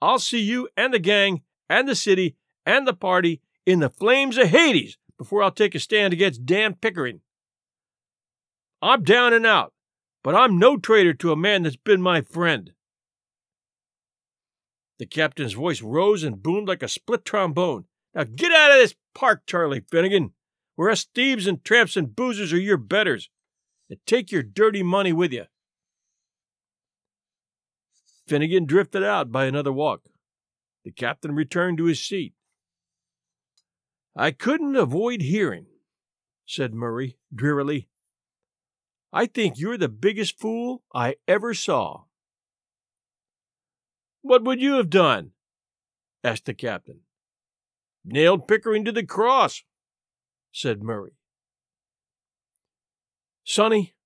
I'll 0.00 0.18
see 0.18 0.40
you 0.40 0.68
and 0.76 0.94
the 0.94 0.98
gang 0.98 1.42
and 1.68 1.88
the 1.88 1.94
city 1.94 2.36
and 2.64 2.86
the 2.86 2.94
party 2.94 3.40
in 3.66 3.80
the 3.80 3.90
flames 3.90 4.38
of 4.38 4.48
Hades 4.48 4.96
before 5.18 5.42
I'll 5.42 5.50
take 5.50 5.74
a 5.74 5.80
stand 5.80 6.12
against 6.12 6.46
Dan 6.46 6.74
Pickering. 6.74 7.20
I'm 8.82 9.02
down 9.02 9.34
and 9.34 9.44
out, 9.44 9.74
but 10.24 10.34
I'm 10.34 10.58
no 10.58 10.78
traitor 10.78 11.12
to 11.14 11.32
a 11.32 11.36
man 11.36 11.62
that's 11.62 11.76
been 11.76 12.00
my 12.00 12.22
friend. 12.22 12.72
The 14.98 15.06
captain's 15.06 15.52
voice 15.52 15.82
rose 15.82 16.22
and 16.24 16.42
boomed 16.42 16.68
like 16.68 16.82
a 16.82 16.88
split 16.88 17.24
trombone. 17.24 17.84
Now 18.14 18.24
get 18.24 18.52
out 18.52 18.70
of 18.70 18.78
this 18.78 18.94
park, 19.14 19.42
Charlie 19.46 19.84
Finnegan, 19.90 20.32
where 20.76 20.90
us 20.90 21.06
thieves 21.14 21.46
and 21.46 21.62
tramps 21.62 21.96
and 21.96 22.14
boozers 22.14 22.52
are 22.52 22.58
your 22.58 22.76
betters, 22.76 23.28
and 23.88 23.98
take 24.06 24.32
your 24.32 24.42
dirty 24.42 24.82
money 24.82 25.12
with 25.12 25.32
you. 25.32 25.44
Finnegan 28.30 28.64
drifted 28.64 29.02
out 29.02 29.32
by 29.32 29.46
another 29.46 29.72
walk. 29.72 30.02
The 30.84 30.92
captain 30.92 31.34
returned 31.34 31.78
to 31.78 31.86
his 31.86 32.00
seat. 32.00 32.32
I 34.14 34.30
couldn't 34.30 34.76
avoid 34.76 35.20
hearing, 35.20 35.66
said 36.46 36.72
Murray 36.72 37.18
drearily. 37.34 37.88
I 39.12 39.26
think 39.26 39.58
you're 39.58 39.76
the 39.76 39.88
biggest 39.88 40.38
fool 40.38 40.84
I 40.94 41.16
ever 41.26 41.54
saw. 41.54 42.04
What 44.22 44.44
would 44.44 44.62
you 44.62 44.74
have 44.74 44.90
done? 44.90 45.32
asked 46.22 46.44
the 46.44 46.54
captain. 46.54 47.00
Nailed 48.04 48.46
Pickering 48.46 48.84
to 48.84 48.92
the 48.92 49.04
cross, 49.04 49.64
said 50.52 50.84
Murray. 50.84 51.16
Sonny, 53.42 53.96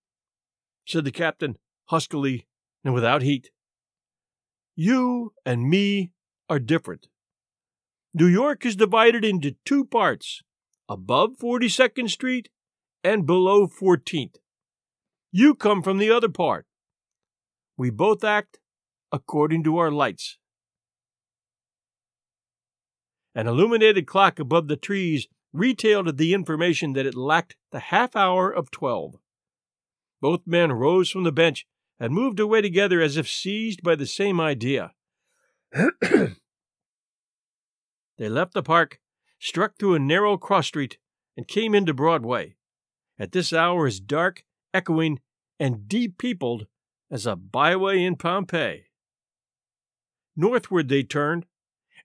said 0.87 1.05
the 1.05 1.13
captain 1.13 1.59
huskily 1.89 2.47
and 2.83 2.95
without 2.95 3.21
heat, 3.21 3.51
you 4.77 5.33
and 5.45 5.69
me 5.69 6.11
are 6.49 6.59
different. 6.59 7.09
New 8.13 8.27
York 8.27 8.65
is 8.65 8.77
divided 8.77 9.25
into 9.25 9.57
two 9.65 9.85
parts 9.85 10.43
above 10.89 11.31
42nd 11.43 12.11
Street 12.11 12.49
and 13.03 13.27
below 13.27 13.67
14th. 13.67 14.37
You 15.33 15.55
come 15.55 15.83
from 15.83 15.99
the 15.99 16.11
other 16.11 16.29
part. 16.29 16.67
We 17.77 17.91
both 17.91 18.23
act 18.23 18.59
according 19.11 19.65
to 19.65 19.79
our 19.79 19.91
lights. 19.91 20.39
An 23.35 23.49
illuminated 23.49 24.07
clock 24.07 24.39
above 24.39 24.69
the 24.69 24.77
trees 24.77 25.27
retailed 25.53 26.17
the 26.17 26.35
information 26.35 26.93
that 26.93 27.07
it 27.07 27.15
lacked 27.15 27.57
the 27.73 27.81
half 27.81 28.15
hour 28.15 28.51
of 28.51 28.71
twelve. 28.71 29.17
Both 30.21 30.47
men 30.47 30.73
rose 30.73 31.11
from 31.11 31.25
the 31.25 31.33
bench 31.33 31.67
and 31.99 32.13
moved 32.13 32.41
away 32.41 32.61
together 32.61 33.01
as 33.01 33.17
if 33.17 33.29
seized 33.29 33.83
by 33.83 33.95
the 33.95 34.07
same 34.07 34.41
idea. 34.41 34.93
They 38.17 38.29
left 38.29 38.55
the 38.55 38.63
park, 38.63 39.01
struck 39.39 39.77
through 39.77 39.95
a 39.95 39.99
narrow 39.99 40.37
cross 40.37 40.67
street, 40.69 40.99
and 41.37 41.49
came 41.49 41.75
into 41.75 41.93
Broadway. 41.93 42.57
At 43.19 43.33
this 43.33 43.53
hour 43.53 43.87
as 43.87 44.01
dark, 44.01 44.45
echoing, 44.73 45.21
and 45.59 45.89
deep 45.89 46.19
peopled 46.19 46.67
as 47.11 47.27
a 47.27 47.37
byway 47.37 48.03
in 48.03 48.17
Pompeii. 48.17 48.87
Northward 50.37 50.89
they 50.89 51.03
turned, 51.03 51.47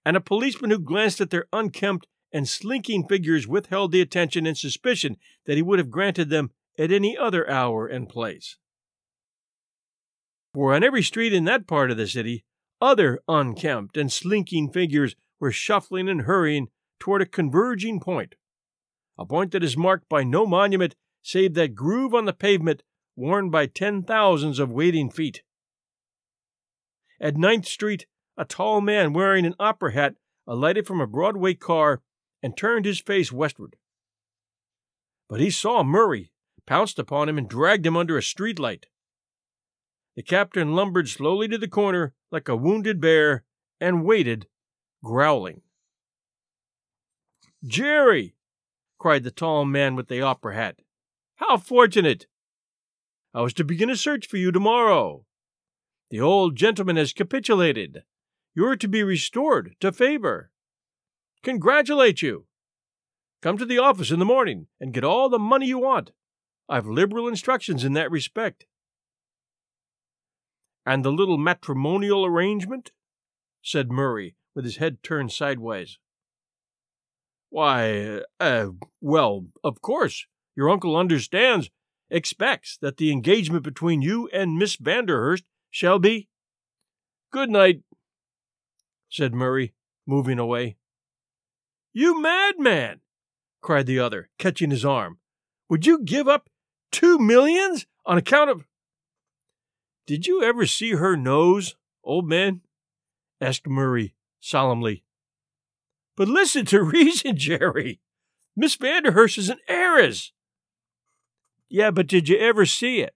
and 0.05 0.15
a 0.15 0.21
policeman 0.21 0.71
who 0.71 0.79
glanced 0.79 1.21
at 1.21 1.29
their 1.29 1.45
unkempt 1.51 2.07
and 2.31 2.47
slinking 2.47 3.07
figures 3.07 3.47
withheld 3.47 3.91
the 3.91 4.01
attention 4.01 4.45
and 4.45 4.57
suspicion 4.57 5.17
that 5.45 5.55
he 5.55 5.63
would 5.63 5.79
have 5.79 5.89
granted 5.89 6.29
them 6.29 6.51
at 6.77 6.91
any 6.91 7.17
other 7.17 7.49
hour 7.49 7.87
and 7.87 8.07
place. 8.07 8.57
For 10.53 10.73
on 10.73 10.83
every 10.83 11.03
street 11.03 11.33
in 11.33 11.45
that 11.45 11.67
part 11.67 11.91
of 11.91 11.97
the 11.97 12.07
city, 12.07 12.43
other 12.81 13.19
unkempt 13.27 13.97
and 13.97 14.11
slinking 14.11 14.71
figures 14.71 15.15
were 15.39 15.51
shuffling 15.51 16.09
and 16.09 16.21
hurrying 16.21 16.69
toward 16.99 17.21
a 17.21 17.25
converging 17.25 17.99
point, 17.99 18.35
a 19.17 19.25
point 19.25 19.51
that 19.51 19.63
is 19.63 19.77
marked 19.77 20.09
by 20.09 20.23
no 20.23 20.45
monument 20.45 20.95
save 21.21 21.53
that 21.53 21.75
groove 21.75 22.13
on 22.13 22.25
the 22.25 22.33
pavement 22.33 22.83
worn 23.15 23.49
by 23.49 23.65
ten 23.65 24.01
thousands 24.03 24.59
of 24.59 24.71
waiting 24.71 25.09
feet. 25.09 25.43
At 27.19 27.37
Ninth 27.37 27.65
Street, 27.65 28.05
a 28.37 28.45
tall 28.45 28.79
man 28.79 29.11
wearing 29.11 29.45
an 29.45 29.55
opera 29.59 29.93
hat 29.93 30.15
alighted 30.47 30.87
from 30.87 31.01
a 31.01 31.07
Broadway 31.07 31.53
car 31.53 32.01
and 32.41 32.55
turned 32.55 32.85
his 32.85 32.99
face 32.99 33.31
westward. 33.31 33.75
But 35.27 35.41
he 35.41 35.49
saw 35.49 35.83
Murray, 35.83 36.31
pounced 36.65 36.97
upon 36.97 37.27
him, 37.27 37.37
and 37.37 37.49
dragged 37.49 37.85
him 37.85 37.97
under 37.97 38.17
a 38.17 38.21
streetlight. 38.21 38.85
The 40.15 40.23
captain 40.23 40.73
lumbered 40.73 41.07
slowly 41.07 41.47
to 41.47 41.57
the 41.57 41.67
corner 41.67 42.13
like 42.31 42.49
a 42.49 42.55
wounded 42.55 42.99
bear 42.99 43.43
and 43.79 44.03
waited 44.03 44.47
growling. 45.03 45.61
Jerry! 47.63 48.35
cried 48.97 49.23
the 49.23 49.31
tall 49.31 49.65
man 49.65 49.95
with 49.95 50.07
the 50.07 50.21
opera 50.21 50.55
hat. 50.55 50.79
How 51.35 51.57
fortunate! 51.57 52.27
I 53.33 53.41
was 53.41 53.53
to 53.55 53.63
begin 53.63 53.89
a 53.89 53.95
search 53.95 54.27
for 54.27 54.37
you 54.37 54.51
tomorrow. 54.51 55.25
The 56.09 56.19
old 56.19 56.55
gentleman 56.55 56.97
has 56.97 57.13
capitulated. 57.13 58.03
You're 58.55 58.75
to 58.77 58.87
be 58.87 59.03
restored 59.03 59.75
to 59.79 59.91
favor. 59.91 60.51
Congratulate 61.43 62.21
you. 62.21 62.47
Come 63.41 63.57
to 63.57 63.65
the 63.65 63.77
office 63.77 64.11
in 64.11 64.19
the 64.19 64.25
morning 64.25 64.67
and 64.81 64.93
get 64.93 65.03
all 65.03 65.29
the 65.29 65.39
money 65.39 65.67
you 65.67 65.77
want. 65.77 66.11
I've 66.67 66.87
liberal 66.87 67.27
instructions 67.27 67.83
in 67.83 67.93
that 67.93 68.11
respect. 68.11 68.65
And 70.85 71.03
the 71.03 71.11
little 71.11 71.37
matrimonial 71.37 72.25
arrangement? 72.25 72.91
said 73.61 73.91
Murray, 73.91 74.35
with 74.55 74.65
his 74.65 74.77
head 74.77 75.03
turned 75.03 75.31
sideways. 75.31 75.97
Why, 77.49 78.21
uh, 78.39 78.67
well, 79.01 79.47
of 79.63 79.81
course, 79.81 80.25
your 80.55 80.69
uncle 80.69 80.95
understands, 80.95 81.69
expects 82.09 82.77
that 82.77 82.97
the 82.97 83.11
engagement 83.11 83.63
between 83.63 84.01
you 84.01 84.29
and 84.33 84.57
Miss 84.57 84.77
Vanderhurst 84.77 85.43
shall 85.69 85.99
be. 85.99 86.29
Good 87.31 87.49
night, 87.49 87.83
said 89.09 89.33
Murray, 89.33 89.73
moving 90.07 90.39
away. 90.39 90.77
You 91.91 92.21
madman! 92.21 93.01
cried 93.61 93.85
the 93.85 93.99
other, 93.99 94.29
catching 94.37 94.71
his 94.71 94.85
arm. 94.85 95.19
Would 95.69 95.85
you 95.85 96.03
give 96.03 96.27
up 96.27 96.49
two 96.91 97.19
millions 97.19 97.85
on 98.05 98.17
account 98.17 98.49
of. 98.49 98.65
Did 100.09 100.25
you 100.25 100.41
ever 100.41 100.65
see 100.65 100.93
her 100.93 101.15
nose, 101.15 101.75
old 102.03 102.27
man? 102.27 102.61
asked 103.39 103.67
Murray 103.67 104.15
solemnly. 104.39 105.03
But 106.17 106.27
listen 106.27 106.65
to 106.65 106.81
reason, 106.97 107.37
Jerry. 107.37 107.99
Miss 108.55 108.75
Vanderhurst 108.75 109.37
is 109.37 109.49
an 109.49 109.59
heiress. 109.67 110.31
Yeah, 111.69 111.91
but 111.91 112.07
did 112.07 112.27
you 112.27 112.39
ever 112.39 112.65
see 112.65 113.01
it? 113.01 113.13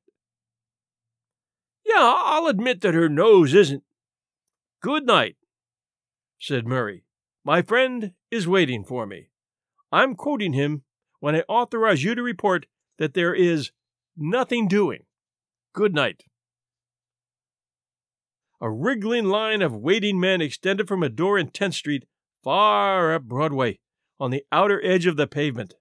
Yeah, 1.84 1.96
I'll 2.16 2.46
admit 2.46 2.82
that 2.82 2.94
her 2.94 3.10
nose 3.10 3.56
isn't. 3.56 3.82
Good 4.80 5.08
night, 5.08 5.38
said 6.40 6.68
Murray. 6.68 7.06
My 7.44 7.64
friend 7.64 8.12
is 8.30 8.48
waiting 8.48 8.84
for 8.84 9.08
me. 9.08 9.30
I'm 9.92 10.14
quoting 10.14 10.54
him 10.54 10.84
when 11.22 11.36
I 11.36 11.44
authorize 11.50 12.04
you 12.04 12.14
to 12.14 12.22
report 12.22 12.68
that 13.00 13.16
there 13.16 13.34
is 13.34 13.72
nothing 14.16 14.68
doing. 14.68 15.06
Good 15.74 15.96
night. 15.96 16.26
A 18.63 18.72
wriggling 18.72 19.25
line 19.25 19.62
of 19.62 19.75
waiting 19.75 20.22
men 20.22 20.39
extended 20.39 20.88
from 20.88 21.03
a 21.03 21.10
door 21.10 21.38
in 21.38 21.50
10th 21.50 21.74
Street 21.74 22.05
far 22.46 23.13
up 23.13 23.24
Broadway 23.24 23.79
on 24.22 24.32
the 24.32 24.46
outer 24.53 24.82
edge 24.86 25.05
of 25.05 25.17
the 25.17 25.27
pavement. 25.27 25.74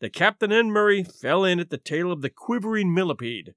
The 0.00 0.08
captain 0.08 0.50
and 0.50 0.72
Murray 0.72 1.04
fell 1.04 1.44
in 1.44 1.60
at 1.60 1.68
the 1.68 1.76
tail 1.76 2.10
of 2.10 2.22
the 2.22 2.30
quivering 2.30 2.94
millipede. 2.94 3.52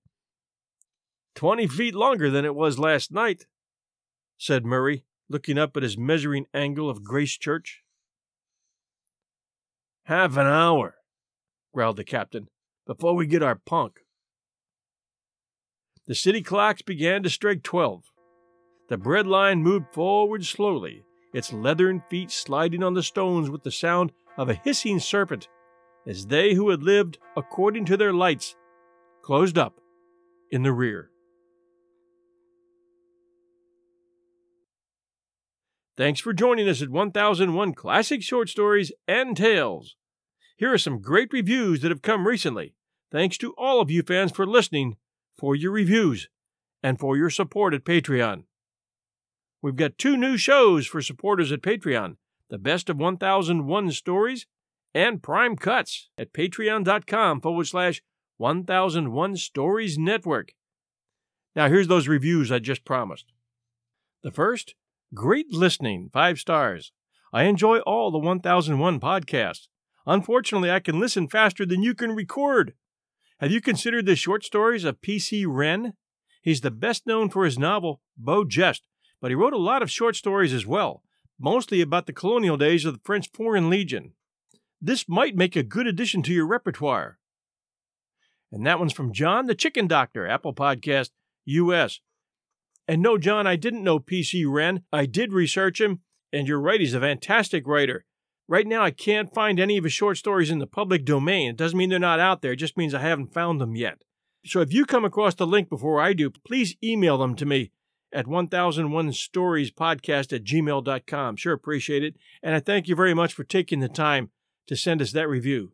Twenty 1.34 1.66
feet 1.66 1.96
longer 1.96 2.30
than 2.30 2.44
it 2.44 2.54
was 2.54 2.78
last 2.78 3.10
night, 3.10 3.46
said 4.38 4.66
Murray, 4.66 5.06
looking 5.30 5.58
up 5.58 5.78
at 5.78 5.84
his 5.84 5.98
measuring 5.98 6.46
angle 6.54 6.90
of 6.90 7.06
Grace 7.06 7.38
Church. 7.38 7.84
Half 10.08 10.36
an 10.36 10.48
hour, 10.48 10.96
growled 11.74 11.96
the 11.96 12.04
captain, 12.04 12.50
before 12.86 13.16
we 13.16 13.28
get 13.28 13.44
our 13.44 13.56
punk. 13.56 14.00
The 16.06 16.16
city 16.16 16.42
clocks 16.42 16.82
began 16.82 17.24
to 17.24 17.30
strike 17.30 17.64
twelve. 17.64 18.12
The 18.92 18.98
bread 18.98 19.26
line 19.26 19.64
moved 19.64 19.94
forward 19.94 20.46
slowly, 20.46 21.06
its 21.34 21.54
leathern 21.54 22.04
feet 22.10 22.30
sliding 22.30 22.84
on 22.84 22.94
the 22.94 23.02
stones 23.02 23.50
with 23.50 23.64
the 23.64 23.72
sound 23.72 24.12
of 24.38 24.50
a 24.50 24.54
hissing 24.54 25.00
serpent, 25.00 25.48
as 26.06 26.26
they 26.28 26.56
who 26.56 26.72
had 26.72 26.84
lived 26.84 27.18
according 27.38 27.86
to 27.86 27.96
their 27.96 28.12
lights 28.12 28.58
closed 29.22 29.58
up 29.58 29.80
in 30.52 30.64
the 30.64 30.74
rear. 30.74 31.10
Thanks 35.96 36.20
for 36.20 36.34
joining 36.34 36.68
us 36.68 36.82
at 36.82 36.90
1001 36.90 37.74
Classic 37.74 38.22
Short 38.22 38.50
Stories 38.50 38.92
and 39.08 39.38
Tales. 39.38 39.96
Here 40.58 40.74
are 40.74 40.78
some 40.78 41.00
great 41.00 41.32
reviews 41.32 41.80
that 41.80 41.92
have 41.92 42.02
come 42.02 42.28
recently. 42.28 42.76
Thanks 43.10 43.38
to 43.38 43.54
all 43.58 43.80
of 43.80 43.90
you 43.90 44.04
fans 44.04 44.34
for 44.34 44.46
listening, 44.46 44.98
for 45.40 45.56
your 45.56 45.72
reviews, 45.72 46.28
and 46.84 47.00
for 47.00 47.16
your 47.16 47.30
support 47.30 47.74
at 47.74 47.86
Patreon. 47.86 48.44
We've 49.62 49.76
got 49.76 49.98
two 49.98 50.18
new 50.18 50.38
shows 50.38 50.88
for 50.88 51.02
supporters 51.02 51.52
at 51.52 51.62
Patreon 51.62 52.16
the 52.50 52.58
best 52.58 52.90
of 52.90 52.98
1001 52.98 53.92
stories 53.92 54.46
and 54.94 55.24
prime 55.24 55.56
cuts 55.56 56.10
at 56.18 56.34
patreon.com 56.34 57.40
forward 57.40 57.66
slash 57.66 58.02
1001 58.38 59.38
stories 59.38 59.98
network. 59.98 60.52
Now, 61.56 61.70
here's 61.70 61.88
those 61.88 62.10
reviews 62.10 62.52
I 62.52 62.60
just 62.60 62.84
promised. 62.84 63.32
The 64.22 64.32
first, 64.32 64.76
great 65.14 65.52
listening, 65.52 66.10
five 66.12 66.40
stars. 66.40 66.92
I 67.32 67.44
enjoy 67.44 67.80
all 67.80 68.12
the 68.12 68.20
1001 68.20 69.00
podcasts. 69.00 69.68
Unfortunately, 70.06 70.72
I 70.72 70.80
can 70.80 71.00
listen 71.00 71.30
faster 71.30 71.66
than 71.66 71.84
you 71.84 71.96
can 71.96 72.12
record. 72.12 72.74
Have 73.40 73.52
you 73.52 73.62
considered 73.62 74.06
the 74.06 74.16
short 74.16 74.44
stories 74.44 74.84
of 74.84 75.02
P.C. 75.02 75.46
Wren? 75.46 75.94
He's 76.42 76.62
the 76.62 76.72
best 76.72 77.08
known 77.08 77.30
for 77.30 77.46
his 77.46 77.58
novel, 77.58 78.02
Beau 78.18 78.44
Geste, 78.44 78.88
but 79.22 79.30
he 79.30 79.36
wrote 79.36 79.54
a 79.54 79.58
lot 79.58 79.84
of 79.84 79.92
short 79.92 80.16
stories 80.16 80.52
as 80.52 80.66
well, 80.66 81.04
mostly 81.40 81.80
about 81.80 82.08
the 82.08 82.14
colonial 82.14 82.58
days 82.58 82.84
of 82.84 82.94
the 82.94 83.02
French 83.04 83.30
Foreign 83.32 83.70
Legion. 83.70 84.14
This 84.82 85.08
might 85.08 85.36
make 85.36 85.56
a 85.56 85.64
good 85.64 85.86
addition 85.86 86.24
to 86.24 86.34
your 86.34 86.48
repertoire. 86.48 87.20
And 88.52 88.66
that 88.66 88.80
one's 88.80 88.94
from 88.94 89.14
John 89.14 89.46
the 89.46 89.56
Chicken 89.56 89.88
Doctor, 89.88 90.28
Apple 90.28 90.54
Podcast, 90.54 91.12
US. 91.46 92.02
And 92.88 93.02
no, 93.02 93.18
John, 93.18 93.46
I 93.46 93.56
didn't 93.56 93.84
know 93.84 94.00
P.C. 94.00 94.44
Wren. 94.44 94.84
I 94.92 95.06
did 95.06 95.32
research 95.32 95.80
him, 95.80 96.02
and 96.34 96.48
you're 96.48 96.60
right, 96.60 96.80
he's 96.80 96.96
a 96.96 97.00
fantastic 97.00 97.68
writer. 97.68 98.06
Right 98.48 98.68
now, 98.68 98.84
I 98.84 98.92
can't 98.92 99.34
find 99.34 99.60
any 99.60 99.78
of 99.78 99.84
his 99.84 99.94
short 99.94 100.18
stories 100.18 100.50
in 100.50 100.60
the 100.60 100.68
public 100.68 101.06
domain. 101.06 101.52
It 101.52 101.58
doesn't 101.58 101.78
mean 101.78 101.90
they're 101.90 102.00
not 102.00 102.20
out 102.20 102.42
there, 102.42 102.54
it 102.54 102.58
just 102.58 102.76
means 102.76 102.94
I 102.94 103.02
haven't 103.02 103.34
found 103.34 103.62
them 103.62 103.76
yet. 103.76 104.02
So 104.46 104.60
if 104.62 104.74
you 104.74 104.86
come 104.86 105.06
across 105.06 105.36
the 105.36 105.46
link 105.46 105.70
before 105.70 106.02
I 106.02 106.14
do, 106.14 106.32
please 106.32 106.76
email 106.84 107.20
them 107.20 107.36
to 107.36 107.46
me 107.46 107.72
at 108.14 108.26
1001storiespodcast 108.26 110.34
at 110.34 110.44
gmail.com. 110.44 111.36
Sure 111.36 111.54
appreciate 111.54 112.04
it. 112.04 112.16
And 112.44 112.56
I 112.56 112.60
thank 112.60 112.88
you 112.88 112.96
very 112.96 113.14
much 113.14 113.34
for 113.34 113.44
taking 113.44 113.80
the 113.80 113.90
time 113.90 114.32
to 114.68 114.76
send 114.76 115.02
us 115.02 115.12
that 115.12 115.30
review. 115.30 115.74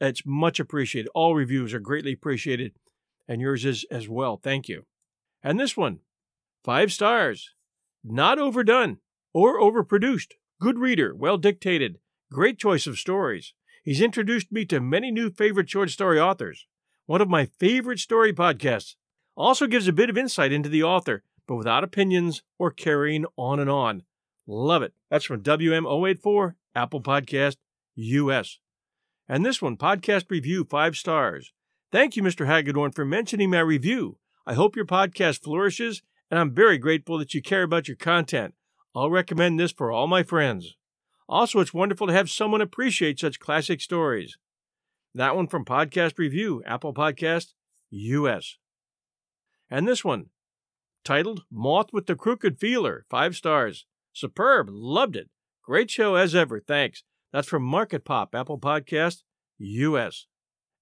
It's 0.00 0.26
much 0.26 0.60
appreciated. 0.60 1.10
All 1.14 1.34
reviews 1.34 1.72
are 1.72 1.80
greatly 1.80 2.12
appreciated, 2.12 2.72
and 3.26 3.40
yours 3.40 3.64
is 3.64 3.86
as 3.90 4.08
well. 4.08 4.36
Thank 4.36 4.68
you. 4.68 4.84
And 5.42 5.58
this 5.58 5.76
one, 5.76 6.00
five 6.64 6.92
stars. 6.92 7.54
Not 8.04 8.38
overdone 8.38 8.98
or 9.32 9.60
overproduced. 9.60 10.34
Good 10.60 10.78
reader, 10.78 11.14
well 11.14 11.38
dictated, 11.38 11.98
great 12.32 12.58
choice 12.58 12.86
of 12.86 12.98
stories. 12.98 13.52
He's 13.82 14.00
introduced 14.00 14.50
me 14.50 14.64
to 14.66 14.80
many 14.80 15.10
new 15.10 15.30
favorite 15.30 15.68
short 15.68 15.90
story 15.90 16.18
authors. 16.18 16.66
One 17.06 17.20
of 17.20 17.28
my 17.28 17.46
favorite 17.46 17.98
story 17.98 18.32
podcasts. 18.32 18.94
Also 19.36 19.66
gives 19.66 19.86
a 19.86 19.92
bit 19.92 20.08
of 20.08 20.16
insight 20.16 20.50
into 20.50 20.68
the 20.68 20.82
author, 20.82 21.22
but 21.46 21.56
without 21.56 21.84
opinions 21.84 22.42
or 22.58 22.70
carrying 22.70 23.24
on 23.36 23.60
and 23.60 23.70
on. 23.70 24.02
Love 24.46 24.82
it. 24.82 24.94
That's 25.10 25.24
from 25.24 25.42
WM084, 25.42 26.54
Apple 26.74 27.00
Podcast, 27.00 27.56
US. 27.96 28.58
And 29.28 29.44
this 29.44 29.60
one, 29.60 29.76
podcast 29.76 30.30
review, 30.30 30.66
five 30.68 30.96
stars. 30.96 31.52
Thank 31.90 32.16
you, 32.16 32.22
Mr. 32.22 32.46
Hagedorn, 32.46 32.92
for 32.92 33.04
mentioning 33.04 33.50
my 33.50 33.60
review. 33.60 34.18
I 34.46 34.54
hope 34.54 34.76
your 34.76 34.84
podcast 34.84 35.42
flourishes, 35.42 36.02
and 36.30 36.38
I'm 36.38 36.54
very 36.54 36.78
grateful 36.78 37.18
that 37.18 37.34
you 37.34 37.42
care 37.42 37.62
about 37.62 37.88
your 37.88 37.96
content. 37.96 38.54
I'll 38.94 39.10
recommend 39.10 39.58
this 39.58 39.72
for 39.72 39.90
all 39.90 40.06
my 40.06 40.22
friends. 40.22 40.76
Also, 41.28 41.58
it's 41.58 41.74
wonderful 41.74 42.06
to 42.06 42.12
have 42.12 42.30
someone 42.30 42.60
appreciate 42.60 43.18
such 43.18 43.40
classic 43.40 43.80
stories. 43.80 44.38
That 45.14 45.34
one 45.34 45.48
from 45.48 45.64
Podcast 45.64 46.18
Review, 46.18 46.62
Apple 46.64 46.94
Podcast, 46.94 47.54
US. 47.90 48.58
And 49.70 49.88
this 49.88 50.04
one, 50.04 50.26
titled 51.06 51.44
Moth 51.52 51.92
with 51.92 52.06
the 52.06 52.16
Crooked 52.16 52.58
Feeler, 52.58 53.06
five 53.08 53.36
stars. 53.36 53.86
Superb, 54.12 54.66
loved 54.68 55.14
it. 55.14 55.30
Great 55.62 55.88
show 55.88 56.16
as 56.16 56.34
ever, 56.34 56.58
thanks. 56.58 57.04
That's 57.32 57.46
from 57.46 57.62
Market 57.62 58.04
Pop, 58.04 58.34
Apple 58.34 58.58
Podcast, 58.58 59.22
US. 59.58 60.26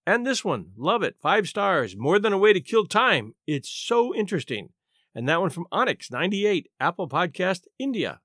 And 0.06 0.26
this 0.26 0.42
one, 0.42 0.70
love 0.78 1.02
it, 1.02 1.16
five 1.20 1.46
stars, 1.46 1.94
more 1.94 2.18
than 2.18 2.32
a 2.32 2.38
way 2.38 2.54
to 2.54 2.60
kill 2.60 2.86
time. 2.86 3.34
It's 3.46 3.68
so 3.68 4.14
interesting. 4.14 4.70
And 5.14 5.28
that 5.28 5.42
one 5.42 5.50
from 5.50 5.66
Onyx 5.70 6.10
98, 6.10 6.68
Apple 6.80 7.08
Podcast, 7.08 7.66
India. 7.78 8.20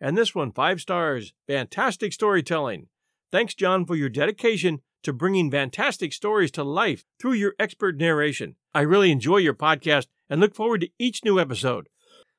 And 0.00 0.16
this 0.16 0.34
one, 0.34 0.52
five 0.52 0.80
stars, 0.80 1.34
fantastic 1.46 2.14
storytelling. 2.14 2.86
Thanks, 3.30 3.52
John, 3.54 3.84
for 3.84 3.94
your 3.94 4.08
dedication 4.08 4.80
to 5.02 5.12
bringing 5.12 5.50
fantastic 5.50 6.14
stories 6.14 6.50
to 6.52 6.64
life 6.64 7.04
through 7.20 7.34
your 7.34 7.54
expert 7.58 7.98
narration. 7.98 8.56
I 8.72 8.80
really 8.80 9.10
enjoy 9.10 9.38
your 9.38 9.54
podcast 9.54 10.06
and 10.30 10.40
look 10.40 10.54
forward 10.54 10.80
to 10.82 10.90
each 10.98 11.24
new 11.24 11.38
episode. 11.38 11.88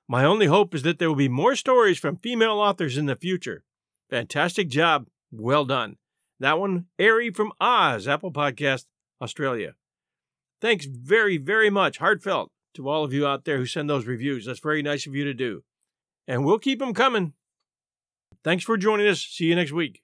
My 0.07 0.23
only 0.23 0.47
hope 0.47 0.73
is 0.73 0.83
that 0.83 0.97
there 0.97 1.09
will 1.09 1.15
be 1.15 1.29
more 1.29 1.55
stories 1.55 1.99
from 1.99 2.17
female 2.17 2.59
authors 2.59 2.97
in 2.97 3.05
the 3.05 3.15
future. 3.15 3.63
Fantastic 4.09 4.69
job. 4.69 5.07
Well 5.31 5.65
done. 5.65 5.97
That 6.39 6.59
one, 6.59 6.85
Airy 6.97 7.29
from 7.29 7.51
Oz, 7.61 8.07
Apple 8.07 8.31
Podcast, 8.31 8.85
Australia. 9.21 9.75
Thanks 10.59 10.85
very, 10.85 11.37
very 11.37 11.69
much. 11.69 11.99
Heartfelt 11.99 12.51
to 12.73 12.89
all 12.89 13.03
of 13.03 13.13
you 13.13 13.27
out 13.27 13.45
there 13.45 13.57
who 13.57 13.65
send 13.65 13.89
those 13.89 14.05
reviews. 14.05 14.45
That's 14.45 14.59
very 14.59 14.81
nice 14.81 15.05
of 15.05 15.15
you 15.15 15.23
to 15.25 15.33
do. 15.33 15.63
And 16.27 16.45
we'll 16.45 16.59
keep 16.59 16.79
them 16.79 16.93
coming. 16.93 17.33
Thanks 18.43 18.63
for 18.63 18.77
joining 18.77 19.07
us. 19.07 19.21
See 19.21 19.45
you 19.45 19.55
next 19.55 19.71
week. 19.71 20.01